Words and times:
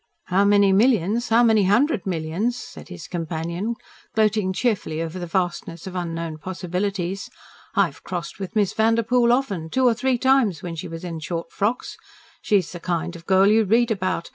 "How 0.33 0.43
many 0.45 0.73
millions. 0.73 1.29
How 1.29 1.43
many 1.43 1.65
hundred 1.65 2.07
millions!" 2.07 2.57
said 2.57 2.87
his 2.87 3.07
companion, 3.07 3.75
gloating 4.15 4.51
cheerfully 4.51 4.99
over 4.99 5.19
the 5.19 5.27
vastness 5.27 5.85
of 5.85 5.93
unknown 5.93 6.39
possibilities. 6.39 7.29
"I've 7.75 8.01
crossed 8.01 8.39
with 8.39 8.55
Miss 8.55 8.73
Vanderpoel 8.73 9.31
often, 9.31 9.69
two 9.69 9.87
or 9.87 9.93
three 9.93 10.17
times 10.17 10.63
when 10.63 10.73
she 10.75 10.87
was 10.87 11.03
in 11.03 11.19
short 11.19 11.51
frocks. 11.51 11.97
She's 12.41 12.71
the 12.71 12.79
kind 12.79 13.15
of 13.15 13.27
girl 13.27 13.45
you 13.45 13.63
read 13.63 13.91
about. 13.91 14.29